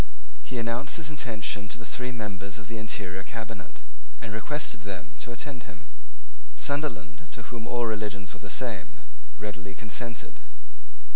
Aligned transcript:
He 0.41 0.57
announced 0.57 0.97
his 0.97 1.11
intention 1.11 1.67
to 1.69 1.77
the 1.77 1.85
three 1.85 2.09
members 2.11 2.57
of 2.57 2.65
the 2.67 2.79
interior 2.81 3.21
cabinet, 3.21 3.83
and 4.19 4.33
requested 4.33 4.81
them 4.81 5.13
to 5.21 5.29
attend 5.31 5.69
him. 5.69 5.91
Sunderland, 6.57 7.27
to 7.37 7.43
whom 7.53 7.67
all 7.69 7.85
religions 7.85 8.33
were 8.33 8.39
the 8.41 8.49
same, 8.49 8.97
readily 9.37 9.75
consented. 9.77 10.41